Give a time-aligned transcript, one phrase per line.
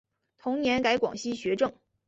[0.39, 1.71] 同年改广西学政。